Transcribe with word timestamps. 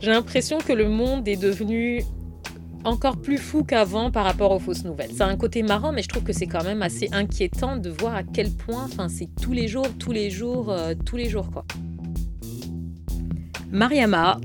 J'ai 0.00 0.10
l'impression 0.10 0.58
que 0.58 0.72
le 0.72 0.88
monde 0.88 1.26
est 1.26 1.36
devenu 1.36 2.02
encore 2.84 3.16
plus 3.16 3.38
fou 3.38 3.64
qu'avant 3.64 4.10
par 4.10 4.24
rapport 4.24 4.52
aux 4.52 4.58
fausses 4.58 4.84
nouvelles. 4.84 5.12
Ça 5.12 5.26
a 5.26 5.30
un 5.30 5.36
côté 5.36 5.62
marrant, 5.62 5.92
mais 5.92 6.02
je 6.02 6.08
trouve 6.08 6.22
que 6.22 6.32
c'est 6.32 6.46
quand 6.46 6.64
même 6.64 6.82
assez 6.82 7.08
inquiétant 7.12 7.76
de 7.76 7.90
voir 7.90 8.14
à 8.14 8.22
quel 8.22 8.50
point, 8.52 8.84
enfin, 8.84 9.08
c'est 9.08 9.28
tous 9.40 9.52
les 9.52 9.68
jours, 9.68 9.88
tous 9.98 10.12
les 10.12 10.30
jours, 10.30 10.70
euh, 10.70 10.94
tous 11.04 11.16
les 11.16 11.28
jours, 11.28 11.50
quoi. 11.50 11.64
Mariama, 13.72 14.38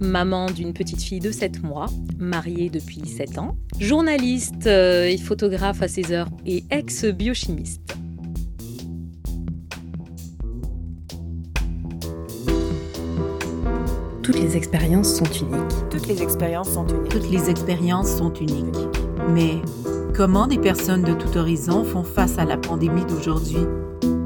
maman 0.00 0.50
d'une 0.50 0.72
petite 0.72 1.02
fille 1.02 1.20
de 1.20 1.30
7 1.30 1.62
mois, 1.62 1.86
mariée 2.18 2.68
depuis 2.68 3.06
7 3.06 3.38
ans, 3.38 3.56
journaliste 3.78 4.66
euh, 4.66 5.06
et 5.06 5.16
photographe 5.16 5.82
à 5.82 5.88
ses 5.88 6.12
heures 6.12 6.28
et 6.44 6.64
ex-biochimiste. 6.70 7.96
Toutes 14.24 14.40
les 14.40 14.56
expériences 14.56 15.16
sont 15.16 15.26
uniques. 15.26 15.90
Toutes 15.90 16.06
les 16.06 16.22
expériences 16.22 16.70
sont 16.70 16.86
uniques. 16.86 17.10
Toutes 17.10 17.30
les 17.30 17.50
expériences 17.50 18.16
sont 18.16 18.32
uniques. 18.32 18.88
Mais 19.28 19.60
comment 20.14 20.46
des 20.46 20.56
personnes 20.56 21.02
de 21.02 21.12
tout 21.12 21.36
horizon 21.36 21.84
font 21.84 22.04
face 22.04 22.38
à 22.38 22.46
la 22.46 22.56
pandémie 22.56 23.04
d'aujourd'hui? 23.04 23.66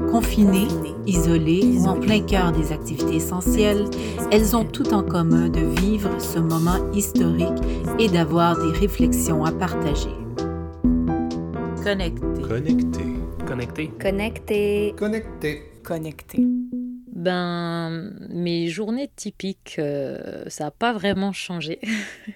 Confinées, 0.09 0.69
isolées 1.05 1.79
ou 1.79 1.87
en 1.87 1.99
plein 1.99 2.21
cœur 2.21 2.53
des 2.53 2.71
activités 2.71 3.17
essentielles, 3.17 3.89
elles 4.31 4.55
ont 4.55 4.63
tout 4.63 4.93
en 4.93 5.03
commun 5.03 5.49
de 5.49 5.59
vivre 5.81 6.09
ce 6.17 6.39
moment 6.39 6.79
historique 6.93 7.61
et 7.99 8.07
d'avoir 8.07 8.57
des 8.57 8.79
réflexions 8.79 9.43
à 9.43 9.51
partager. 9.51 10.15
Connecté. 11.83 12.41
Connecté. 12.47 13.03
Connecté. 13.45 13.91
Connecté. 13.99 14.93
Connecté. 14.97 15.63
Connecté. 15.83 16.45
Ben, 17.19 18.13
mes 18.29 18.69
journées 18.69 19.11
typiques, 19.13 19.75
euh, 19.77 20.45
ça 20.47 20.63
n'a 20.63 20.71
pas 20.71 20.93
vraiment 20.93 21.33
changé 21.33 21.81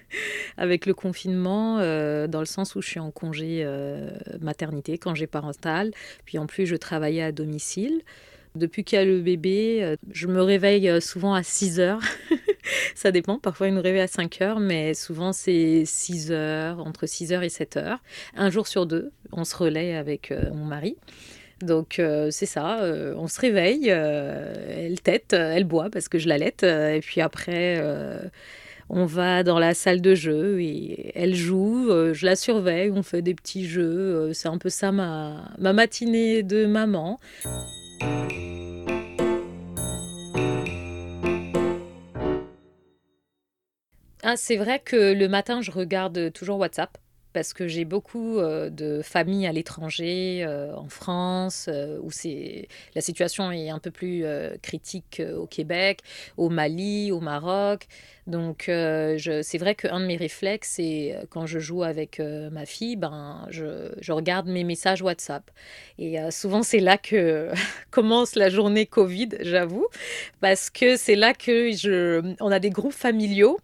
avec 0.58 0.84
le 0.84 0.92
confinement, 0.92 1.78
euh, 1.78 2.26
dans 2.26 2.40
le 2.40 2.44
sens 2.44 2.74
où 2.74 2.82
je 2.82 2.88
suis 2.88 3.00
en 3.00 3.10
congé 3.10 3.62
euh, 3.64 4.10
maternité, 4.42 4.98
congé 4.98 5.26
parental, 5.26 5.90
puis 6.26 6.36
en 6.36 6.44
plus 6.44 6.66
je 6.66 6.76
travaillais 6.76 7.22
à 7.22 7.32
domicile. 7.32 8.02
Depuis 8.56 8.84
qu'il 8.84 8.98
y 8.98 9.00
a 9.00 9.06
le 9.06 9.22
bébé, 9.22 9.96
je 10.12 10.26
me 10.26 10.42
réveille 10.42 11.00
souvent 11.00 11.32
à 11.32 11.42
6 11.42 11.80
heures. 11.80 12.02
ça 12.94 13.10
dépend, 13.10 13.38
parfois 13.38 13.68
il 13.68 13.72
me 13.72 13.80
réveille 13.80 14.02
à 14.02 14.06
5 14.06 14.42
heures, 14.42 14.60
mais 14.60 14.92
souvent 14.92 15.32
c'est 15.32 15.84
6 15.86 16.30
heures, 16.30 16.78
entre 16.86 17.06
6 17.06 17.32
heures 17.32 17.42
et 17.42 17.48
7 17.48 17.78
heures. 17.78 18.00
Un 18.36 18.50
jour 18.50 18.66
sur 18.66 18.84
deux, 18.84 19.12
on 19.32 19.44
se 19.44 19.56
relaie 19.56 19.96
avec 19.96 20.30
mon 20.52 20.66
mari. 20.66 20.98
Donc 21.62 21.98
euh, 21.98 22.30
c'est 22.30 22.46
ça, 22.46 22.80
euh, 22.80 23.14
on 23.16 23.28
se 23.28 23.40
réveille, 23.40 23.86
euh, 23.88 24.54
elle 24.68 25.00
tête, 25.00 25.32
elle 25.32 25.64
boit 25.64 25.88
parce 25.90 26.08
que 26.08 26.18
je 26.18 26.28
l'allaite, 26.28 26.62
et 26.62 27.00
puis 27.00 27.20
après 27.20 27.80
on 28.90 29.06
va 29.06 29.42
dans 29.42 29.58
la 29.58 29.72
salle 29.72 30.00
de 30.02 30.14
jeu 30.14 30.60
et 30.60 31.12
elle 31.14 31.34
joue, 31.34 31.90
je 32.12 32.26
la 32.26 32.36
surveille, 32.36 32.90
on 32.90 33.02
fait 33.02 33.22
des 33.22 33.34
petits 33.34 33.66
jeux, 33.66 34.32
c'est 34.34 34.48
un 34.48 34.58
peu 34.58 34.68
ça 34.68 34.92
ma, 34.92 35.52
ma 35.58 35.72
matinée 35.72 36.42
de 36.42 36.66
maman. 36.66 37.18
Ah, 44.26 44.36
c'est 44.36 44.56
vrai 44.56 44.80
que 44.82 45.12
le 45.12 45.28
matin, 45.28 45.60
je 45.60 45.70
regarde 45.70 46.32
toujours 46.32 46.58
WhatsApp 46.58 46.96
parce 47.34 47.52
que 47.52 47.68
j'ai 47.68 47.84
beaucoup 47.84 48.38
euh, 48.38 48.70
de 48.70 49.02
familles 49.02 49.46
à 49.46 49.52
l'étranger, 49.52 50.44
euh, 50.46 50.74
en 50.74 50.88
France, 50.88 51.66
euh, 51.68 51.98
où 52.00 52.10
la 52.94 53.00
situation 53.00 53.50
est 53.50 53.68
un 53.68 53.80
peu 53.80 53.90
plus 53.90 54.24
critique 54.62 55.20
au 55.36 55.46
Québec, 55.46 56.00
au 56.36 56.48
Mali, 56.48 57.10
au 57.10 57.20
Maroc. 57.20 57.86
Donc 58.28 58.64
c'est 58.66 59.58
vrai 59.58 59.74
qu'un 59.74 60.00
de 60.00 60.06
mes 60.06 60.16
réflexes, 60.16 60.74
c'est 60.76 61.16
quand 61.30 61.46
je 61.46 61.58
joue 61.58 61.82
avec 61.82 62.20
ma 62.20 62.64
fille, 62.64 62.96
ben, 62.96 63.46
je, 63.50 63.92
je, 64.00 64.12
regarde 64.12 64.46
mes 64.46 64.64
messages 64.64 65.02
WhatsApp. 65.02 65.50
Et 65.98 66.16
souvent 66.30 66.62
c'est 66.62 66.80
là 66.80 66.96
que 66.96 67.50
commence 67.90 68.36
la 68.36 68.48
journée 68.48 68.86
Covid, 68.86 69.30
j'avoue, 69.40 69.88
parce 70.40 70.70
que 70.70 70.96
c'est 70.96 71.16
là 71.16 71.34
que 71.34 71.72
je, 71.72 72.34
on 72.40 72.50
a 72.50 72.60
des 72.60 72.70
groupes 72.70 72.92
familiaux. 72.92 73.58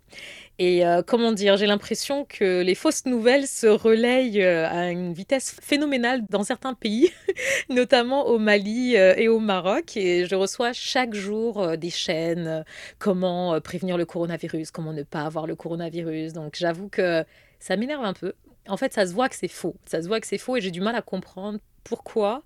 Et 0.62 0.84
euh, 0.84 1.00
comment 1.03 1.32
dire, 1.32 1.56
j'ai 1.56 1.66
l'impression 1.66 2.26
que 2.26 2.60
les 2.60 2.75
fausses 2.75 3.06
nouvelles 3.06 3.47
se 3.47 3.66
relayent 3.66 4.43
euh, 4.43 4.69
à 4.69 4.91
une 4.91 5.15
vitesse 5.15 5.56
phénoménale 5.62 6.22
dans 6.28 6.44
certains 6.44 6.75
pays, 6.75 7.10
notamment 7.71 8.26
au 8.26 8.38
Mali 8.38 8.94
euh, 8.94 9.15
et 9.16 9.26
au 9.26 9.38
Maroc. 9.38 9.97
Et 9.97 10.26
je 10.26 10.34
reçois 10.34 10.75
chaque 10.75 11.15
jour 11.15 11.78
des 11.78 11.88
chaînes, 11.88 12.62
comment 12.99 13.59
prévenir 13.62 13.97
le 13.97 14.04
coronavirus, 14.04 14.70
comment 14.70 14.93
ne 14.93 15.03
pas 15.03 15.22
avoir 15.22 15.47
le 15.47 15.56
coronavirus. 15.56 16.34
Donc 16.34 16.56
j'avoue 16.59 16.91
que 16.91 17.25
ça 17.59 17.76
m'énerve 17.76 18.04
un 18.04 18.12
peu. 18.12 18.34
En 18.69 18.76
fait, 18.76 18.93
ça 18.93 19.06
se 19.06 19.15
voit 19.15 19.31
que 19.31 19.37
c'est 19.37 19.49
faux. 19.49 19.76
Ça 19.87 20.03
se 20.03 20.09
voit 20.09 20.20
que 20.20 20.26
c'est 20.26 20.37
faux 20.37 20.59
et 20.59 20.60
j'ai 20.60 20.70
du 20.70 20.82
mal 20.82 20.94
à 20.94 21.00
comprendre 21.00 21.59
pourquoi 21.84 22.43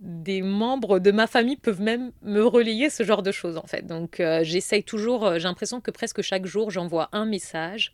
des 0.00 0.40
membres 0.40 0.98
de 0.98 1.10
ma 1.10 1.26
famille 1.26 1.56
peuvent 1.56 1.80
même 1.80 2.10
me 2.22 2.42
relayer 2.42 2.88
ce 2.88 3.02
genre 3.02 3.22
de 3.22 3.32
choses 3.32 3.56
en 3.58 3.66
fait. 3.66 3.86
Donc 3.86 4.18
euh, 4.18 4.40
j'essaye 4.42 4.82
toujours, 4.82 5.26
euh, 5.26 5.38
j'ai 5.38 5.44
l'impression 5.44 5.80
que 5.80 5.90
presque 5.90 6.22
chaque 6.22 6.46
jour 6.46 6.70
j'envoie 6.70 7.08
un 7.12 7.26
message 7.26 7.92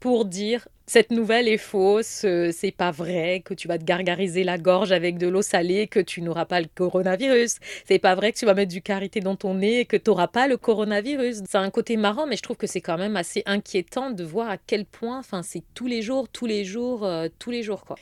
pour 0.00 0.24
dire 0.24 0.68
cette 0.88 1.10
nouvelle 1.10 1.48
est 1.48 1.58
fausse, 1.58 2.22
euh, 2.24 2.50
c'est 2.52 2.70
pas 2.70 2.92
vrai 2.92 3.42
que 3.44 3.54
tu 3.54 3.66
vas 3.66 3.76
te 3.76 3.82
gargariser 3.82 4.44
la 4.44 4.56
gorge 4.56 4.92
avec 4.92 5.18
de 5.18 5.26
l'eau 5.26 5.42
salée, 5.42 5.88
que 5.88 5.98
tu 5.98 6.22
n'auras 6.22 6.44
pas 6.44 6.60
le 6.60 6.68
coronavirus. 6.72 7.56
C'est 7.86 7.98
pas 7.98 8.14
vrai 8.14 8.32
que 8.32 8.38
tu 8.38 8.46
vas 8.46 8.54
mettre 8.54 8.70
du 8.70 8.82
karité 8.82 9.18
dans 9.18 9.34
ton 9.34 9.54
nez 9.54 9.80
et 9.80 9.84
que 9.84 9.96
tu 9.96 10.10
n'auras 10.10 10.28
pas 10.28 10.46
le 10.46 10.56
coronavirus. 10.56 11.42
C'est 11.48 11.58
un 11.58 11.70
côté 11.70 11.96
marrant, 11.96 12.26
mais 12.26 12.36
je 12.36 12.42
trouve 12.42 12.56
que 12.56 12.68
c'est 12.68 12.80
quand 12.80 12.98
même 12.98 13.16
assez 13.16 13.42
inquiétant 13.46 14.10
de 14.12 14.22
voir 14.22 14.48
à 14.48 14.58
quel 14.58 14.84
point, 14.84 15.18
enfin, 15.18 15.42
c'est 15.42 15.64
tous 15.74 15.88
les 15.88 16.02
jours, 16.02 16.28
tous 16.28 16.46
les 16.46 16.64
jours, 16.64 17.08
tous 17.40 17.50
les 17.50 17.64
jours, 17.64 17.84
quoi. 17.84 17.96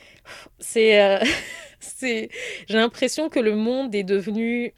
C'est. 0.58 1.20
c'est, 1.80 2.28
j'ai 2.66 2.76
l'impression 2.76 3.28
que 3.30 3.40
le 3.40 3.56
monde 3.56 3.94
est 3.94 4.04
devenu 4.04 4.74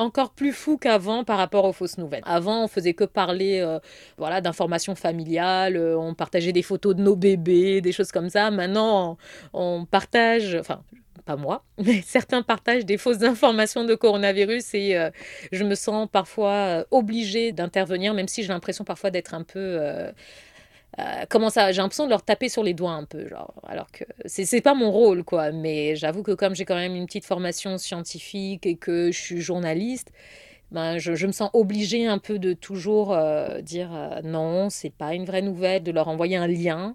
encore 0.00 0.30
plus 0.30 0.52
fou 0.52 0.78
qu'avant 0.78 1.24
par 1.24 1.38
rapport 1.38 1.64
aux 1.64 1.72
fausses 1.72 1.98
nouvelles. 1.98 2.22
Avant, 2.24 2.64
on 2.64 2.68
faisait 2.68 2.94
que 2.94 3.04
parler 3.04 3.60
euh, 3.60 3.78
voilà, 4.16 4.40
d'informations 4.40 4.94
familiales, 4.94 5.76
euh, 5.76 5.98
on 5.98 6.14
partageait 6.14 6.52
des 6.52 6.62
photos 6.62 6.96
de 6.96 7.02
nos 7.02 7.16
bébés, 7.16 7.80
des 7.80 7.92
choses 7.92 8.10
comme 8.10 8.30
ça. 8.30 8.50
Maintenant, 8.50 9.18
on, 9.52 9.84
partage, 9.84 10.56
enfin, 10.58 10.82
pas 11.26 11.36
moi, 11.36 11.64
mais 11.78 12.00
certains 12.02 12.42
partagent 12.42 12.86
des 12.86 12.96
fausses 12.96 13.22
informations 13.22 13.84
de 13.84 13.94
coronavirus 13.94 14.74
et 14.74 14.96
euh, 14.96 15.10
je 15.52 15.64
me 15.64 15.74
sens 15.74 16.08
parfois 16.10 16.84
obligée 16.90 17.52
d'intervenir, 17.52 18.14
même 18.14 18.28
si 18.28 18.42
j'ai 18.42 18.48
l'impression 18.48 18.84
parfois 18.84 19.10
d'être 19.10 19.34
un 19.34 19.42
peu 19.42 19.78
comment 21.28 21.50
ça 21.50 21.72
J'ai 21.72 21.80
l'impression 21.80 22.04
de 22.04 22.10
leur 22.10 22.22
taper 22.22 22.48
sur 22.48 22.62
les 22.62 22.74
doigts 22.74 22.92
un 22.92 23.04
peu, 23.04 23.26
genre, 23.28 23.54
alors 23.66 23.90
que 23.90 24.04
c'est 24.26 24.60
pas 24.60 24.74
mon 24.74 24.90
rôle, 24.90 25.24
quoi. 25.24 25.52
Mais 25.52 25.96
j'avoue 25.96 26.22
que 26.22 26.32
comme 26.32 26.54
j'ai 26.54 26.64
quand 26.64 26.76
même 26.76 26.94
une 26.94 27.06
petite 27.06 27.24
formation 27.24 27.78
scientifique 27.78 28.66
et 28.66 28.76
que 28.76 29.10
je 29.12 29.18
suis 29.18 29.40
journaliste, 29.40 30.12
ben, 30.70 30.98
je, 30.98 31.14
je 31.14 31.26
me 31.26 31.32
sens 31.32 31.50
obligée 31.52 32.06
un 32.06 32.18
peu 32.18 32.38
de 32.38 32.52
toujours 32.52 33.12
euh, 33.12 33.60
dire 33.60 33.90
euh, 33.94 34.20
non, 34.22 34.70
c'est 34.70 34.90
pas 34.90 35.14
une 35.14 35.24
vraie 35.24 35.42
nouvelle, 35.42 35.82
de 35.82 35.90
leur 35.90 36.08
envoyer 36.08 36.36
un 36.36 36.46
lien 36.46 36.94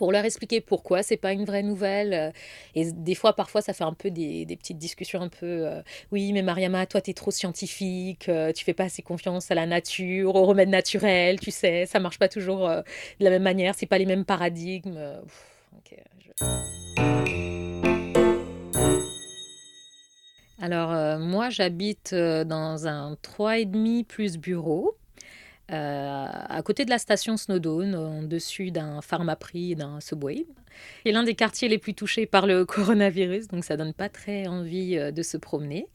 pour 0.00 0.12
leur 0.12 0.24
expliquer 0.24 0.62
pourquoi 0.62 1.02
c'est 1.02 1.18
pas 1.18 1.34
une 1.34 1.44
vraie 1.44 1.62
nouvelle. 1.62 2.14
Euh, 2.14 2.30
et 2.74 2.90
des 2.90 3.14
fois, 3.14 3.34
parfois, 3.34 3.60
ça 3.60 3.74
fait 3.74 3.84
un 3.84 3.92
peu 3.92 4.10
des, 4.10 4.46
petites 4.56 4.78
discussions 4.78 5.20
un 5.20 5.28
peu 5.28 5.66
euh, 5.66 5.82
oui, 6.10 6.32
mais 6.32 6.40
Mariama, 6.40 6.86
toi, 6.86 7.02
tu 7.02 7.10
es 7.10 7.12
trop 7.12 7.30
scientifique, 7.30 8.30
euh, 8.30 8.50
tu 8.50 8.64
fais 8.64 8.72
pas 8.72 8.84
assez 8.84 9.02
confiance 9.02 9.50
à 9.50 9.54
la 9.54 9.66
nature, 9.66 10.36
aux 10.36 10.46
remèdes 10.46 10.70
naturels, 10.70 11.38
tu 11.38 11.50
sais, 11.50 11.84
ça 11.84 12.00
marche 12.00 12.18
pas 12.18 12.28
toujours 12.28 12.66
de 12.66 12.82
la 13.20 13.28
même 13.28 13.42
manière, 13.42 13.74
c'est 13.74 13.84
pas 13.84 13.98
les 13.98 14.06
mêmes 14.06 14.24
paradigmes. 14.24 15.20
Alors, 20.62 21.18
moi, 21.18 21.50
j'habite 21.50 22.14
dans 22.14 22.86
un 22.86 23.18
3,5 23.22 24.04
plus 24.06 24.38
bureau. 24.38 24.96
Euh, 25.72 26.26
à 26.48 26.62
côté 26.62 26.84
de 26.84 26.90
la 26.90 26.98
station 26.98 27.36
Snowdon, 27.36 27.94
en 27.94 28.22
dessus 28.22 28.70
d'un 28.70 29.00
Pharmaprix 29.02 29.72
et 29.72 29.74
d'un 29.76 30.00
Subway. 30.00 30.46
C'est 31.04 31.12
l'un 31.12 31.22
des 31.22 31.34
quartiers 31.34 31.68
les 31.68 31.78
plus 31.78 31.94
touchés 31.94 32.26
par 32.26 32.46
le 32.46 32.64
coronavirus, 32.66 33.48
donc 33.48 33.64
ça 33.64 33.76
donne 33.76 33.92
pas 33.92 34.08
très 34.08 34.48
envie 34.48 34.98
euh, 34.98 35.12
de 35.12 35.22
se 35.22 35.36
promener. 35.36 35.86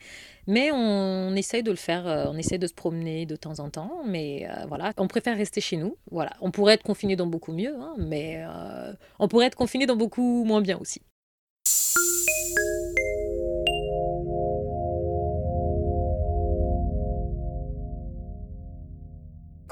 Mais 0.48 0.72
on 0.72 1.36
essaye 1.36 1.64
de 1.64 1.72
le 1.72 1.78
faire, 1.78 2.08
euh, 2.08 2.26
on 2.28 2.38
essaie 2.38 2.58
de 2.58 2.68
se 2.68 2.74
promener 2.74 3.26
de 3.26 3.36
temps 3.36 3.60
en 3.60 3.70
temps, 3.70 4.04
mais 4.06 4.48
voilà, 4.68 4.94
on 4.98 5.08
préfère 5.08 5.36
rester 5.36 5.60
chez 5.60 5.76
nous. 5.76 5.98
Voilà, 6.12 6.32
on 6.40 6.52
pourrait 6.52 6.76
être 6.76 6.84
confiné 6.84 7.16
dans 7.16 7.28
beaucoup 7.28 7.52
mieux, 7.52 7.76
hein, 7.76 7.96
mais 7.98 8.44
on 9.20 9.28
pourrait 9.28 9.48
être 9.48 9.56
confiné 9.56 9.86
dans 9.86 9.96
beaucoup 9.96 10.44
moins 10.46 10.62
bien 10.62 10.78
aussi. 10.78 11.02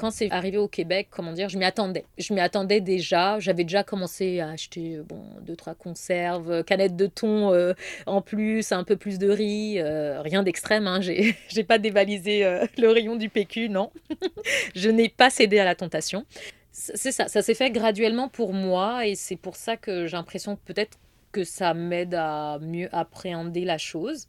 Quand 0.04 0.10
c'est 0.10 0.30
arrivé 0.30 0.58
au 0.58 0.68
Québec, 0.68 1.08
comment 1.10 1.32
dire, 1.32 1.48
je 1.48 1.56
m'y 1.56 1.64
attendais. 1.64 2.04
Je 2.18 2.34
m'y 2.34 2.40
attendais 2.40 2.82
déjà. 2.82 3.38
J'avais 3.40 3.64
déjà 3.64 3.82
commencé 3.84 4.38
à 4.40 4.50
acheter 4.50 4.98
bon 5.08 5.22
deux 5.40 5.56
trois 5.56 5.74
conserves, 5.74 6.62
canettes 6.64 6.94
de 6.94 7.06
thon 7.06 7.54
euh, 7.54 7.72
en 8.04 8.20
plus, 8.20 8.70
un 8.72 8.84
peu 8.84 8.96
plus 8.96 9.18
de 9.18 9.30
riz, 9.30 9.78
euh, 9.78 10.20
rien 10.20 10.42
d'extrême. 10.42 10.86
Hein. 10.86 11.00
J'ai 11.00 11.36
j'ai 11.48 11.64
pas 11.64 11.78
dévalisé 11.78 12.44
euh, 12.44 12.66
le 12.76 12.90
rayon 12.90 13.16
du 13.16 13.30
PQ, 13.30 13.70
non. 13.70 13.90
je 14.74 14.90
n'ai 14.90 15.08
pas 15.08 15.30
cédé 15.30 15.58
à 15.58 15.64
la 15.64 15.74
tentation. 15.74 16.26
C'est 16.70 17.12
ça, 17.12 17.28
ça 17.28 17.40
s'est 17.40 17.54
fait 17.54 17.70
graduellement 17.70 18.28
pour 18.28 18.52
moi 18.52 19.06
et 19.06 19.14
c'est 19.14 19.36
pour 19.36 19.56
ça 19.56 19.78
que 19.78 20.06
j'ai 20.06 20.16
l'impression 20.18 20.56
que 20.56 20.60
peut-être 20.66 20.98
que 21.32 21.44
ça 21.44 21.72
m'aide 21.72 22.14
à 22.14 22.58
mieux 22.60 22.90
appréhender 22.92 23.64
la 23.64 23.78
chose. 23.78 24.26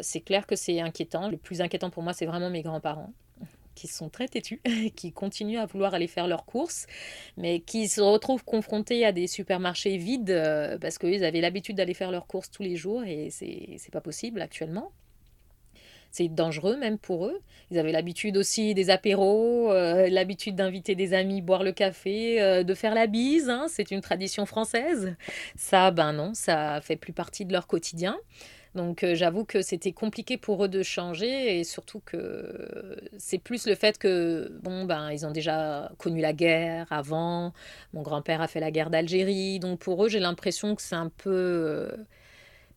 c'est 0.00 0.20
clair 0.20 0.46
que 0.46 0.56
c'est 0.56 0.80
inquiétant. 0.80 1.30
Le 1.30 1.38
plus 1.38 1.62
inquiétant 1.62 1.88
pour 1.88 2.02
moi, 2.02 2.12
c'est 2.12 2.26
vraiment 2.26 2.50
mes 2.50 2.62
grands-parents 2.62 3.12
qui 3.76 3.86
sont 3.86 4.08
très 4.08 4.26
têtus, 4.26 4.60
qui 4.96 5.12
continuent 5.12 5.58
à 5.58 5.66
vouloir 5.66 5.94
aller 5.94 6.08
faire 6.08 6.26
leurs 6.26 6.44
courses, 6.44 6.86
mais 7.36 7.60
qui 7.60 7.86
se 7.86 8.00
retrouvent 8.00 8.44
confrontés 8.44 9.04
à 9.04 9.12
des 9.12 9.28
supermarchés 9.28 9.96
vides 9.98 10.30
euh, 10.30 10.78
parce 10.78 10.98
qu'ils 10.98 11.22
avaient 11.22 11.40
l'habitude 11.40 11.76
d'aller 11.76 11.94
faire 11.94 12.10
leurs 12.10 12.26
courses 12.26 12.50
tous 12.50 12.64
les 12.64 12.74
jours 12.74 13.04
et 13.04 13.28
c'est 13.30 13.92
pas 13.92 14.00
possible 14.00 14.40
actuellement. 14.40 14.90
C'est 16.10 16.28
dangereux 16.28 16.78
même 16.78 16.96
pour 16.96 17.26
eux. 17.26 17.42
Ils 17.70 17.78
avaient 17.78 17.92
l'habitude 17.92 18.38
aussi 18.38 18.72
des 18.72 18.88
apéros, 18.88 19.70
euh, 19.70 20.08
l'habitude 20.08 20.56
d'inviter 20.56 20.94
des 20.94 21.12
amis 21.12 21.42
boire 21.42 21.62
le 21.62 21.72
café, 21.72 22.40
euh, 22.40 22.62
de 22.62 22.72
faire 22.72 22.94
la 22.94 23.06
bise. 23.06 23.50
Hein, 23.50 23.66
c'est 23.68 23.90
une 23.90 24.00
tradition 24.00 24.46
française. 24.46 25.14
Ça, 25.56 25.90
ben 25.90 26.14
non, 26.14 26.32
ça 26.32 26.80
fait 26.80 26.96
plus 26.96 27.12
partie 27.12 27.44
de 27.44 27.52
leur 27.52 27.66
quotidien. 27.66 28.16
Donc 28.76 29.02
euh, 29.02 29.14
j'avoue 29.14 29.44
que 29.44 29.62
c'était 29.62 29.92
compliqué 29.92 30.36
pour 30.36 30.64
eux 30.64 30.68
de 30.68 30.82
changer 30.82 31.58
et 31.58 31.64
surtout 31.64 32.00
que 32.04 32.96
c'est 33.18 33.38
plus 33.38 33.66
le 33.66 33.74
fait 33.74 33.98
que 33.98 34.52
bon 34.62 34.84
ben 34.84 35.10
ils 35.10 35.26
ont 35.26 35.30
déjà 35.32 35.90
connu 35.98 36.20
la 36.20 36.32
guerre 36.32 36.86
avant. 36.90 37.52
Mon 37.94 38.02
grand-père 38.02 38.40
a 38.42 38.48
fait 38.48 38.60
la 38.60 38.70
guerre 38.70 38.90
d'Algérie, 38.90 39.58
donc 39.58 39.80
pour 39.80 40.04
eux 40.04 40.08
j'ai 40.08 40.20
l'impression 40.20 40.76
que 40.76 40.82
c'est 40.82 40.94
un 40.94 41.08
peu 41.08 41.30
euh, 41.30 41.88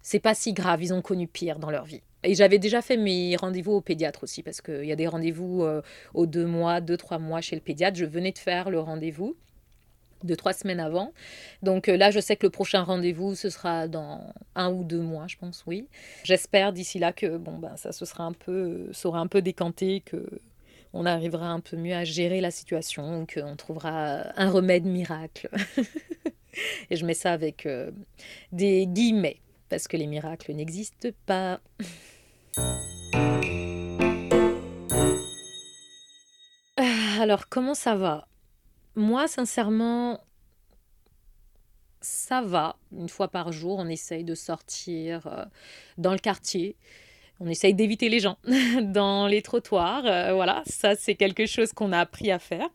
c'est 0.01 0.19
pas 0.19 0.33
si 0.33 0.53
grave, 0.53 0.81
ils 0.81 0.93
ont 0.93 1.01
connu 1.01 1.27
pire 1.27 1.59
dans 1.59 1.69
leur 1.69 1.85
vie. 1.85 2.01
Et 2.23 2.35
j'avais 2.35 2.59
déjà 2.59 2.81
fait 2.81 2.97
mes 2.97 3.35
rendez-vous 3.35 3.73
au 3.73 3.81
pédiatre 3.81 4.23
aussi, 4.23 4.43
parce 4.43 4.61
qu'il 4.61 4.85
y 4.85 4.91
a 4.91 4.95
des 4.95 5.07
rendez-vous 5.07 5.63
euh, 5.63 5.81
aux 6.13 6.25
deux 6.25 6.45
mois, 6.45 6.81
deux, 6.81 6.97
trois 6.97 7.17
mois 7.17 7.41
chez 7.41 7.55
le 7.55 7.61
pédiatre. 7.61 7.97
Je 7.97 8.05
venais 8.05 8.31
de 8.31 8.37
faire 8.37 8.69
le 8.69 8.79
rendez-vous 8.79 9.35
de 10.23 10.35
trois 10.35 10.53
semaines 10.53 10.79
avant. 10.79 11.13
Donc 11.63 11.89
euh, 11.89 11.97
là, 11.97 12.11
je 12.11 12.19
sais 12.19 12.35
que 12.35 12.45
le 12.45 12.49
prochain 12.49 12.83
rendez-vous, 12.83 13.35
ce 13.35 13.49
sera 13.49 13.87
dans 13.87 14.33
un 14.55 14.71
ou 14.71 14.83
deux 14.83 15.01
mois, 15.01 15.27
je 15.27 15.37
pense, 15.37 15.63
oui. 15.67 15.87
J'espère 16.23 16.73
d'ici 16.73 16.99
là 16.99 17.13
que 17.13 17.37
bon, 17.37 17.57
ben, 17.57 17.75
ça 17.77 17.91
se 17.91 18.05
sera 18.05 18.23
un 18.23 18.33
peu, 18.33 18.91
un 19.05 19.27
peu 19.27 19.41
décanté, 19.41 20.01
que 20.05 20.25
on 20.93 21.05
arrivera 21.05 21.49
un 21.49 21.59
peu 21.59 21.77
mieux 21.77 21.93
à 21.93 22.03
gérer 22.03 22.41
la 22.41 22.51
situation, 22.51 23.25
qu'on 23.31 23.55
trouvera 23.55 24.23
un 24.39 24.49
remède 24.49 24.85
miracle. 24.85 25.49
Et 26.89 26.95
je 26.95 27.05
mets 27.05 27.13
ça 27.13 27.31
avec 27.31 27.65
euh, 27.65 27.91
des 28.51 28.87
guillemets, 28.87 29.39
parce 29.69 29.87
que 29.87 29.97
les 29.97 30.07
miracles 30.07 30.53
n'existent 30.53 31.09
pas. 31.25 31.59
Ah, 36.81 37.21
alors, 37.21 37.49
comment 37.49 37.73
ça 37.73 37.95
va? 37.95 38.25
Moi, 38.99 39.27
sincèrement, 39.27 40.19
ça 42.01 42.41
va. 42.41 42.75
Une 42.91 43.09
fois 43.09 43.29
par 43.29 43.51
jour, 43.51 43.79
on 43.79 43.87
essaye 43.87 44.23
de 44.23 44.35
sortir 44.35 45.27
euh, 45.27 45.45
dans 45.97 46.11
le 46.11 46.19
quartier. 46.19 46.75
On 47.39 47.47
essaye 47.47 47.73
d'éviter 47.73 48.09
les 48.09 48.19
gens 48.19 48.37
dans 48.81 49.27
les 49.27 49.41
trottoirs. 49.41 50.05
Euh, 50.05 50.33
voilà, 50.33 50.63
ça, 50.65 50.95
c'est 50.95 51.15
quelque 51.15 51.45
chose 51.45 51.71
qu'on 51.71 51.93
a 51.93 51.99
appris 51.99 52.29
à 52.29 52.39
faire. 52.39 52.67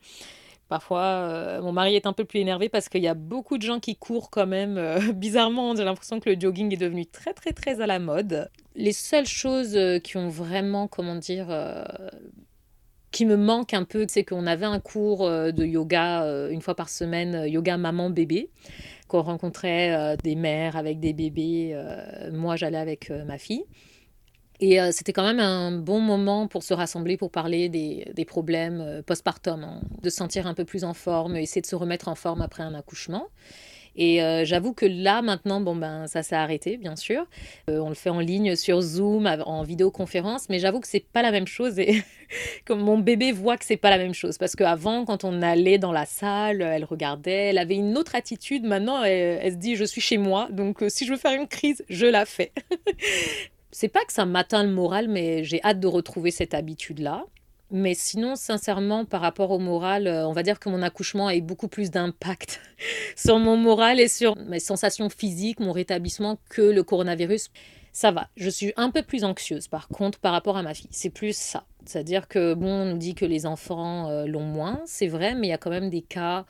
Parfois, 0.68 1.02
euh, 1.02 1.60
mon 1.60 1.72
mari 1.72 1.94
est 1.94 2.06
un 2.06 2.14
peu 2.14 2.24
plus 2.24 2.40
énervé 2.40 2.70
parce 2.70 2.88
qu'il 2.88 3.02
y 3.02 3.08
a 3.08 3.14
beaucoup 3.14 3.58
de 3.58 3.62
gens 3.62 3.78
qui 3.78 3.94
courent 3.94 4.30
quand 4.30 4.46
même. 4.46 4.80
bizarrement, 5.14 5.76
j'ai 5.76 5.84
l'impression 5.84 6.20
que 6.20 6.30
le 6.30 6.40
jogging 6.40 6.72
est 6.72 6.78
devenu 6.78 7.04
très, 7.04 7.34
très, 7.34 7.52
très 7.52 7.82
à 7.82 7.86
la 7.86 7.98
mode. 7.98 8.50
Les 8.74 8.92
seules 8.92 9.26
choses 9.26 9.78
qui 10.02 10.16
ont 10.16 10.30
vraiment, 10.30 10.88
comment 10.88 11.16
dire, 11.16 11.48
qui 13.14 13.26
me 13.26 13.36
manque 13.36 13.74
un 13.74 13.84
peu, 13.84 14.06
c'est 14.08 14.24
qu'on 14.24 14.44
avait 14.44 14.66
un 14.66 14.80
cours 14.80 15.24
euh, 15.24 15.52
de 15.52 15.64
yoga 15.64 16.24
euh, 16.24 16.50
une 16.50 16.60
fois 16.60 16.74
par 16.74 16.88
semaine, 16.88 17.36
euh, 17.36 17.48
yoga 17.48 17.76
maman-bébé, 17.76 18.50
qu'on 19.06 19.22
rencontrait 19.22 20.16
des 20.24 20.34
mères 20.34 20.76
avec 20.76 20.98
des 20.98 21.12
bébés. 21.12 21.80
moi, 22.32 22.56
j'allais 22.56 22.78
avec 22.78 23.10
ma 23.10 23.38
fille. 23.38 23.64
Et 24.60 24.78
c'était 24.92 25.12
quand 25.12 25.22
même 25.24 25.40
un 25.40 25.72
bon 25.72 26.00
moment 26.00 26.48
pour 26.48 26.62
se 26.62 26.72
rassembler, 26.72 27.18
pour 27.18 27.30
parler 27.30 27.68
des, 27.68 28.24
problèmes 28.24 29.02
postpartum, 29.06 29.62
hein, 29.62 29.82
de 30.02 30.08
se 30.08 30.16
sentir 30.16 30.46
un 30.46 30.54
peu 30.54 30.64
plus 30.64 30.84
en 30.84 30.94
forme, 30.94 31.36
essayer 31.36 31.60
de 31.60 31.66
se 31.66 31.76
remettre 31.76 32.08
en 32.08 32.14
forme 32.14 32.40
après 32.40 32.62
un 32.62 32.74
accouchement. 32.74 33.28
Et 33.96 34.22
euh, 34.22 34.44
j'avoue 34.44 34.72
que 34.72 34.86
là, 34.86 35.22
maintenant, 35.22 35.60
bon, 35.60 35.76
ben, 35.76 36.06
ça 36.06 36.22
s'est 36.22 36.34
arrêté, 36.34 36.76
bien 36.76 36.96
sûr. 36.96 37.26
Euh, 37.70 37.78
on 37.78 37.88
le 37.88 37.94
fait 37.94 38.10
en 38.10 38.20
ligne 38.20 38.56
sur 38.56 38.80
Zoom, 38.80 39.26
en 39.46 39.62
vidéoconférence, 39.62 40.48
mais 40.48 40.58
j'avoue 40.58 40.80
que 40.80 40.88
c'est 40.88 41.04
pas 41.04 41.22
la 41.22 41.30
même 41.30 41.46
chose. 41.46 41.78
Et 41.78 42.02
comme 42.66 42.80
mon 42.80 42.98
bébé 42.98 43.32
voit 43.32 43.56
que 43.56 43.64
c'est 43.64 43.76
pas 43.76 43.90
la 43.90 43.98
même 43.98 44.14
chose. 44.14 44.38
Parce 44.38 44.56
qu'avant, 44.56 45.04
quand 45.04 45.24
on 45.24 45.42
allait 45.42 45.78
dans 45.78 45.92
la 45.92 46.06
salle, 46.06 46.62
elle 46.62 46.84
regardait, 46.84 47.50
elle 47.50 47.58
avait 47.58 47.76
une 47.76 47.96
autre 47.96 48.14
attitude. 48.14 48.64
Maintenant, 48.64 49.02
elle, 49.04 49.52
se 49.52 49.56
dit, 49.56 49.76
je 49.76 49.84
suis 49.84 50.00
chez 50.00 50.18
moi, 50.18 50.48
donc 50.50 50.82
euh, 50.82 50.88
si 50.88 51.06
je 51.06 51.12
veux 51.12 51.18
faire 51.18 51.38
une 51.40 51.48
crise, 51.48 51.84
je 51.88 52.06
la 52.06 52.24
fais. 52.24 52.52
c'est 53.70 53.88
pas 53.88 54.04
que 54.04 54.12
ça 54.12 54.24
m'atteint 54.24 54.64
le 54.64 54.70
moral, 54.70 55.08
mais 55.08 55.44
j'ai 55.44 55.62
hâte 55.62 55.80
de 55.80 55.86
retrouver 55.86 56.30
cette 56.30 56.54
habitude-là. 56.54 57.24
Mais 57.76 57.94
sinon, 57.94 58.36
sincèrement, 58.36 59.04
par 59.04 59.20
rapport 59.20 59.50
au 59.50 59.58
moral, 59.58 60.06
euh, 60.06 60.28
on 60.28 60.32
va 60.32 60.44
dire 60.44 60.60
que 60.60 60.68
mon 60.68 60.80
accouchement 60.80 61.26
a 61.26 61.34
eu 61.34 61.40
beaucoup 61.40 61.66
plus 61.66 61.90
d'impact 61.90 62.60
sur 63.16 63.40
mon 63.40 63.56
moral 63.56 63.98
et 63.98 64.06
sur 64.06 64.36
mes 64.36 64.60
sensations 64.60 65.08
physiques, 65.10 65.58
mon 65.58 65.72
rétablissement, 65.72 66.38
que 66.48 66.62
le 66.62 66.84
coronavirus. 66.84 67.50
Ça 67.92 68.12
va. 68.12 68.28
Je 68.36 68.48
suis 68.48 68.72
un 68.76 68.90
peu 68.90 69.02
plus 69.02 69.24
anxieuse, 69.24 69.66
par 69.66 69.88
contre, 69.88 70.20
par 70.20 70.30
rapport 70.30 70.56
à 70.56 70.62
ma 70.62 70.72
fille. 70.72 70.86
C'est 70.92 71.10
plus 71.10 71.36
ça. 71.36 71.64
C'est-à-dire 71.84 72.28
que, 72.28 72.54
bon, 72.54 72.68
on 72.68 72.84
nous 72.92 72.96
dit 72.96 73.16
que 73.16 73.24
les 73.24 73.44
enfants 73.44 74.08
euh, 74.08 74.26
l'ont 74.26 74.44
moins, 74.44 74.80
c'est 74.86 75.08
vrai, 75.08 75.34
mais 75.34 75.48
il 75.48 75.50
y 75.50 75.54
a 75.54 75.58
quand 75.58 75.70
même 75.70 75.90
des 75.90 76.02
cas 76.02 76.46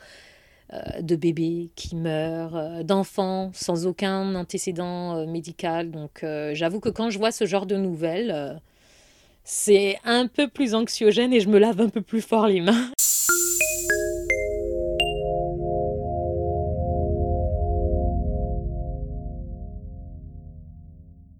euh, 0.74 1.00
de 1.00 1.16
bébés 1.16 1.70
qui 1.74 1.96
meurent, 1.96 2.84
d'enfants 2.84 3.50
sans 3.54 3.86
aucun 3.86 4.34
antécédent 4.34 5.26
médical. 5.26 5.90
Donc, 5.90 6.22
j'avoue 6.52 6.80
que 6.80 6.90
quand 6.90 7.08
je 7.08 7.16
vois 7.16 7.32
ce 7.32 7.46
genre 7.46 7.64
de 7.64 7.76
nouvelles, 7.76 8.60
c'est 9.44 9.98
un 10.04 10.26
peu 10.26 10.48
plus 10.48 10.74
anxiogène 10.74 11.32
et 11.32 11.40
je 11.40 11.48
me 11.48 11.58
lave 11.58 11.80
un 11.80 11.90
peu 11.90 12.00
plus 12.00 12.22
fort 12.22 12.46
les 12.46 12.62
mains. 12.62 12.90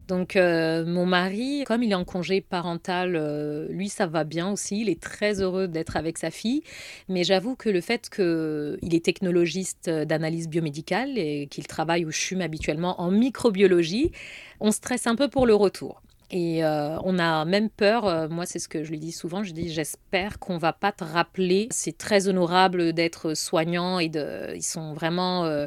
Donc 0.06 0.36
euh, 0.36 0.84
mon 0.84 1.06
mari, 1.06 1.64
comme 1.66 1.82
il 1.82 1.90
est 1.90 1.94
en 1.94 2.04
congé 2.04 2.42
parental, 2.42 3.16
euh, 3.16 3.66
lui 3.70 3.88
ça 3.88 4.06
va 4.06 4.24
bien 4.24 4.52
aussi, 4.52 4.82
il 4.82 4.90
est 4.90 5.00
très 5.00 5.40
heureux 5.40 5.66
d'être 5.66 5.96
avec 5.96 6.18
sa 6.18 6.30
fille, 6.30 6.62
mais 7.08 7.24
j'avoue 7.24 7.56
que 7.56 7.70
le 7.70 7.80
fait 7.80 8.10
qu'il 8.10 8.94
est 8.94 9.04
technologiste 9.04 9.88
d'analyse 9.88 10.50
biomédicale 10.50 11.16
et 11.16 11.46
qu'il 11.46 11.66
travaille 11.66 12.04
au 12.04 12.10
CHUM 12.10 12.42
habituellement 12.42 13.00
en 13.00 13.10
microbiologie, 13.10 14.12
on 14.60 14.72
stresse 14.72 15.06
un 15.06 15.16
peu 15.16 15.28
pour 15.28 15.46
le 15.46 15.54
retour. 15.54 16.02
Et 16.30 16.64
euh, 16.64 16.98
on 17.04 17.18
a 17.18 17.44
même 17.44 17.68
peur, 17.68 18.06
euh, 18.06 18.28
moi 18.28 18.46
c'est 18.46 18.58
ce 18.58 18.68
que 18.68 18.82
je 18.82 18.90
lui 18.90 18.98
dis 18.98 19.12
souvent, 19.12 19.42
je 19.42 19.52
dis 19.52 19.70
j'espère 19.70 20.38
qu'on 20.38 20.56
va 20.56 20.72
pas 20.72 20.90
te 20.90 21.04
rappeler, 21.04 21.68
c'est 21.70 21.98
très 21.98 22.28
honorable 22.28 22.92
d'être 22.92 23.34
soignant 23.34 24.00
et 24.00 24.10
ils 24.54 24.62
sont 24.62 24.94
vraiment 24.94 25.44
euh, 25.44 25.66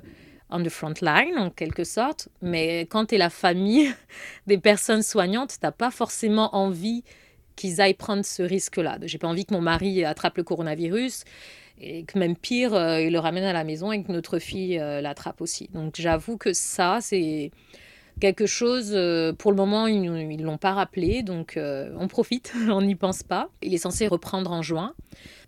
on 0.50 0.64
the 0.64 0.70
front 0.70 0.94
line 1.02 1.38
en 1.38 1.52
quelque 1.52 1.84
sorte, 1.84 2.30
mais 2.42 2.82
quand 2.82 3.08
tu 3.08 3.16
es 3.16 3.18
la 3.18 3.30
famille 3.30 3.94
des 4.48 4.58
personnes 4.58 5.04
soignantes, 5.04 5.52
tu 5.52 5.58
n'as 5.62 5.72
pas 5.72 5.92
forcément 5.92 6.56
envie 6.56 7.04
qu'ils 7.56 7.80
aillent 7.80 7.94
prendre 7.94 8.26
ce 8.26 8.44
risque-là. 8.44 8.98
J'ai 9.04 9.18
pas 9.18 9.28
envie 9.28 9.46
que 9.46 9.54
mon 9.54 9.62
mari 9.62 10.06
attrape 10.06 10.38
le 10.38 10.44
coronavirus 10.44 11.24
et 11.80 12.04
que 12.04 12.18
même 12.18 12.36
pire, 12.36 12.72
il 13.00 13.12
le 13.12 13.20
ramène 13.20 13.44
à 13.44 13.54
la 13.54 13.64
maison 13.64 13.92
et 13.92 14.04
que 14.04 14.12
notre 14.12 14.40
fille 14.40 14.78
l'attrape 14.78 15.42
aussi. 15.42 15.70
Donc 15.74 15.96
j'avoue 15.98 16.38
que 16.38 16.54
ça, 16.54 17.00
c'est 17.02 17.52
quelque 18.20 18.46
chose, 18.46 18.92
euh, 18.94 19.34
pour 19.34 19.52
le 19.52 19.58
moment, 19.58 19.88
ils 19.88 20.02
ne 20.02 20.44
l'ont 20.44 20.58
pas 20.58 20.74
rappelé, 20.74 21.24
donc 21.24 21.58
euh, 21.58 21.92
on 22.00 22.08
profite, 22.08 22.54
on 22.70 22.82
n'y 22.82 22.96
pense 22.96 23.24
pas. 23.24 23.50
Il 23.62 23.74
est 23.74 23.80
censé 23.80 24.08
reprendre 24.08 24.52
en 24.52 24.62
juin, 24.62 24.94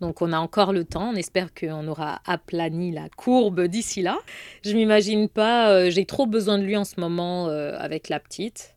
donc 0.01 0.21
on 0.21 0.31
a 0.31 0.39
encore 0.39 0.73
le 0.73 0.83
temps, 0.83 1.11
on 1.11 1.15
espère 1.15 1.53
qu'on 1.53 1.87
aura 1.87 2.21
aplani 2.25 2.91
la 2.91 3.09
courbe 3.09 3.65
d'ici 3.65 4.01
là. 4.01 4.17
Je 4.63 4.73
m'imagine 4.73 5.29
pas, 5.29 5.71
euh, 5.71 5.89
j'ai 5.89 6.05
trop 6.05 6.25
besoin 6.25 6.57
de 6.57 6.63
lui 6.63 6.77
en 6.77 6.85
ce 6.85 6.99
moment 6.99 7.47
avec 7.47 8.09
la 8.09 8.19
petite. 8.19 8.75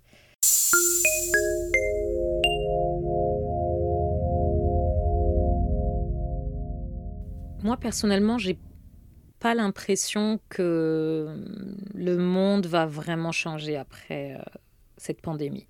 Moi 7.63 7.77
personnellement, 7.77 8.39
j'ai 8.39 8.59
pas 9.43 9.55
l'impression 9.57 10.39
que 10.49 11.27
le 11.95 12.17
monde 12.17 12.67
va 12.67 12.87
vraiment 12.87 13.33
changer 13.33 13.77
après 13.77 14.37
euh, 14.37 14.43
cette 14.97 15.21
pandémie. 15.21 15.67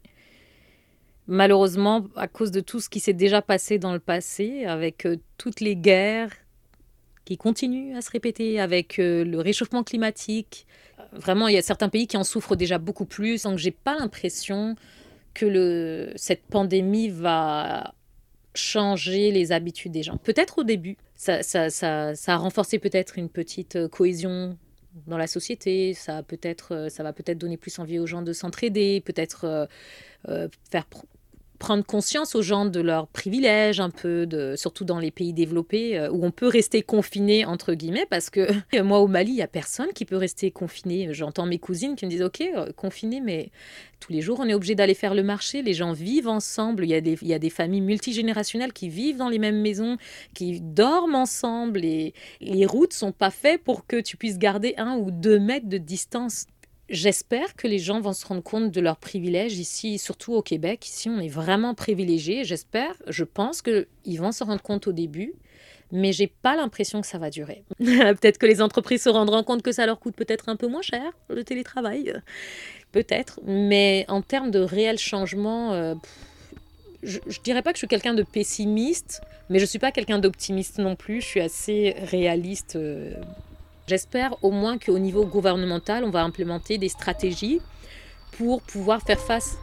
Malheureusement, 1.27 2.07
à 2.15 2.29
cause 2.29 2.51
de 2.51 2.61
tout 2.61 2.81
ce 2.81 2.91
qui 2.91 3.01
s'est 3.01 3.15
déjà 3.15 3.41
passé 3.41 3.79
dans 3.79 3.95
le 3.95 3.99
passé, 3.99 4.67
avec 4.67 5.07
euh, 5.07 5.17
toutes 5.39 5.61
les 5.61 5.75
guerres 5.75 6.33
qui 7.25 7.39
continuent 7.39 7.97
à 7.97 8.03
se 8.03 8.11
répéter, 8.11 8.61
avec 8.61 8.99
euh, 8.99 9.25
le 9.25 9.41
réchauffement 9.41 9.85
climatique, 9.85 10.67
vraiment, 11.13 11.49
il 11.49 11.55
y 11.55 11.59
a 11.59 11.63
certains 11.63 11.89
pays 11.89 12.07
qui 12.07 12.19
en 12.19 12.25
souffrent 12.25 12.57
déjà 12.57 12.77
beaucoup 12.77 13.07
plus. 13.07 13.45
Donc, 13.45 13.57
j'ai 13.57 13.71
pas 13.71 13.97
l'impression 13.99 14.77
que 15.33 16.13
cette 16.17 16.45
pandémie 16.45 17.09
va 17.09 17.95
changer 18.55 19.31
les 19.31 19.53
habitudes 19.53 19.93
des 19.93 20.03
gens. 20.03 20.17
Peut-être 20.17 20.59
au 20.59 20.65
début, 20.65 20.97
ça, 21.15 21.43
ça, 21.43 21.71
ça, 21.71 22.15
ça 22.15 22.35
a 22.35 22.37
renforcé 22.37 22.79
peut-être 22.79 23.19
une 23.19 23.29
petite 23.29 23.77
euh, 23.77 23.89
cohésion 23.89 24.57
dans 25.07 25.17
la 25.17 25.27
société, 25.27 25.95
ça, 25.95 26.23
peut 26.23 26.39
être, 26.43 26.89
ça 26.91 27.03
va 27.03 27.13
peut-être 27.13 27.39
donner 27.39 27.57
plus 27.57 27.79
envie 27.79 27.99
aux 27.99 28.07
gens 28.07 28.23
de 28.23 28.33
s'entraider, 28.33 29.01
peut-être 29.01 29.45
euh, 29.45 29.67
euh, 30.29 30.49
faire 30.71 30.87
prendre 31.63 31.85
conscience 31.85 32.35
aux 32.35 32.43
gens 32.43 32.67
de 32.67 32.81
leurs 32.81 33.07
privilèges, 33.07 33.79
un 33.79 33.91
peu, 33.91 34.27
de, 34.27 34.55
surtout 34.57 34.85
dans 34.85 34.99
les 34.99 35.13
pays 35.13 35.33
développés, 35.33 35.97
euh, 35.97 36.11
où 36.11 36.25
on 36.25 36.33
peut 36.33 36.49
rester 36.49 36.83
confiné, 36.83 37.45
entre 37.45 37.75
guillemets, 37.75 38.05
parce 38.11 38.31
que 38.31 38.49
moi, 38.83 38.99
au 38.99 39.07
Mali, 39.07 39.31
il 39.31 39.35
n'y 39.37 39.43
a 39.43 39.47
personne 39.47 39.93
qui 39.95 40.05
peut 40.05 40.17
rester 40.17 40.51
confiné. 40.51 41.15
J'entends 41.15 41.47
mes 41.47 41.61
cousines 41.61 41.95
qui 41.95 42.05
me 42.05 42.11
disent, 42.11 42.23
OK, 42.23 42.41
euh, 42.41 42.73
confiné, 42.73 43.21
mais 43.21 43.53
tous 44.01 44.13
les 44.13 44.23
jours, 44.23 44.41
on 44.41 44.49
est 44.49 44.55
obligé 44.55 44.75
d'aller 44.75 44.95
faire 44.95 45.15
le 45.15 45.23
marché. 45.23 45.63
Les 45.63 45.73
gens 45.73 45.93
vivent 45.93 46.27
ensemble. 46.27 46.85
Il 46.85 46.91
y, 46.91 46.95
a 46.95 47.01
des, 47.01 47.17
il 47.23 47.29
y 47.29 47.35
a 47.35 47.39
des 47.39 47.49
familles 47.49 47.81
multigénérationnelles 47.81 48.73
qui 48.73 48.89
vivent 48.89 49.17
dans 49.17 49.29
les 49.29 49.39
mêmes 49.39 49.61
maisons, 49.61 49.99
qui 50.35 50.61
dorment 50.61 51.15
ensemble. 51.15 51.85
Et 51.85 52.13
les 52.41 52.67
routes 52.67 52.93
sont 52.93 53.13
pas 53.13 53.31
faites 53.31 53.63
pour 53.63 53.87
que 53.87 54.01
tu 54.01 54.17
puisses 54.17 54.39
garder 54.39 54.75
un 54.79 54.97
ou 54.97 55.13
deux 55.13 55.39
mètres 55.39 55.69
de 55.69 55.79
distance. 55.79 56.47
J'espère 56.93 57.57
que 57.57 57.67
les 57.67 57.79
gens 57.79 58.03
vont 58.03 58.13
se 58.13 58.27
rendre 58.27 58.43
compte 58.43 58.71
de 58.71 58.79
leurs 58.79 58.99
privilèges 58.99 59.57
ici, 59.57 59.99
surtout 59.99 60.35
au 60.35 60.43
Québec. 60.43 60.87
Ici, 60.87 61.09
on 61.09 61.21
est 61.21 61.29
vraiment 61.29 61.75
privilégiés. 61.75 62.45
J'espère, 62.45 62.95
je 63.09 63.25
pense 63.25 63.63
qu'ils 63.63 64.21
vont 64.21 64.31
se 64.31 64.45
rendre 64.45 64.61
compte 64.61 64.87
au 64.87 64.93
début, 64.93 65.33
mais 65.91 66.13
j'ai 66.13 66.27
pas 66.27 66.55
l'impression 66.55 67.01
que 67.01 67.07
ça 67.07 67.17
va 67.17 67.31
durer. 67.31 67.65
peut-être 67.79 68.37
que 68.37 68.45
les 68.45 68.61
entreprises 68.61 69.05
se 69.05 69.09
rendront 69.09 69.43
compte 69.43 69.63
que 69.63 69.73
ça 69.73 69.87
leur 69.87 70.01
coûte 70.01 70.15
peut-être 70.15 70.51
un 70.51 70.57
peu 70.57 70.67
moins 70.67 70.83
cher, 70.83 71.13
le 71.31 71.45
télétravail. 71.45 72.13
Peut-être. 72.93 73.41
Mais 73.47 74.05
en 74.09 74.21
termes 74.21 74.51
de 74.51 74.61
réel 74.61 74.99
changement, 74.99 75.73
euh, 75.73 75.95
je, 77.03 77.21
je 77.27 77.41
dirais 77.41 77.63
pas 77.63 77.73
que 77.73 77.79
je 77.79 77.81
suis 77.81 77.89
quelqu'un 77.89 78.13
de 78.13 78.23
pessimiste, 78.23 79.23
mais 79.49 79.61
je 79.61 79.65
suis 79.65 79.79
pas 79.79 79.93
quelqu'un 79.93 80.19
d'optimiste 80.19 80.77
non 80.77 80.95
plus. 80.95 81.23
Je 81.23 81.27
suis 81.27 81.41
assez 81.41 81.97
réaliste. 82.03 82.77
Euh, 82.77 83.15
J'espère 83.87 84.43
au 84.43 84.51
moins 84.51 84.79
qu'au 84.79 84.99
niveau 84.99 85.27
gouvernemental, 85.27 86.05
on 86.05 86.11
va 86.11 86.23
implémenter 86.23 86.79
des 86.79 86.89
stratégies 86.89 87.61
pour 88.39 88.63
pouvoir 88.63 89.03
faire 89.03 89.19
face 89.19 89.59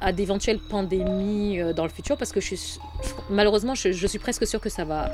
à 0.00 0.12
d'éventuelles 0.12 0.60
pandémies 0.60 1.60
euh, 1.60 1.72
dans 1.72 1.84
le 1.84 1.90
futur, 1.90 2.16
parce 2.16 2.32
que 2.32 2.40
je 2.40 2.54
suis, 2.54 2.78
malheureusement, 3.30 3.74
je, 3.74 3.92
je 3.92 4.06
suis 4.06 4.18
presque 4.18 4.46
sûre 4.46 4.60
que 4.60 4.68
ça 4.68 4.84
va 4.84 5.10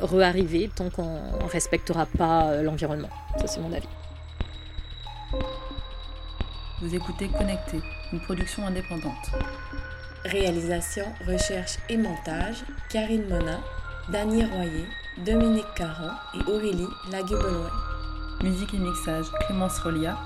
re-arriver 0.00 0.70
tant 0.74 0.90
qu'on 0.90 1.20
ne 1.44 1.50
respectera 1.50 2.06
pas 2.06 2.46
euh, 2.46 2.62
l'environnement. 2.62 3.10
Ça, 3.40 3.46
c'est 3.46 3.60
mon 3.60 3.72
avis. 3.72 3.88
Vous 6.80 6.94
écoutez 6.94 7.28
Connecté, 7.28 7.80
une 8.12 8.20
production 8.20 8.64
indépendante. 8.66 9.30
Réalisation, 10.24 11.04
recherche 11.26 11.78
et 11.88 11.96
montage, 11.96 12.62
Karine 12.90 13.28
Mona, 13.28 13.60
Dany 14.10 14.44
Royer, 14.44 14.86
Dominique 15.24 15.74
Caron 15.76 16.10
et 16.34 16.50
Aurélie 16.50 16.86
Lagueboloin. 17.10 17.87
Musique 18.42 18.74
et 18.74 18.78
mixage 18.78 19.26
Clémence 19.46 19.80
Rolia. 19.80 20.16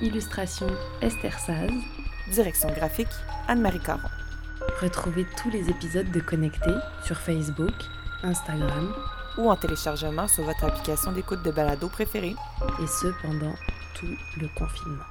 Illustration 0.00 0.68
Esther 1.02 1.36
Saz. 1.38 1.70
Direction 2.32 2.68
graphique 2.72 3.08
Anne-Marie 3.48 3.80
Caron. 3.80 4.08
Retrouvez 4.80 5.26
tous 5.36 5.50
les 5.50 5.68
épisodes 5.68 6.10
de 6.12 6.20
Connecté 6.20 6.70
sur 7.04 7.16
Facebook, 7.16 7.74
Instagram 8.22 8.94
Ou 9.38 9.50
en 9.50 9.56
téléchargement 9.56 10.28
sur 10.28 10.44
votre 10.44 10.64
application 10.64 11.10
d'écoute 11.12 11.42
de 11.42 11.50
balado 11.50 11.88
préférée. 11.88 12.36
et 12.82 12.86
ce 12.86 13.08
pendant 13.20 13.54
tout 13.94 14.16
le 14.40 14.48
confinement. 14.56 15.04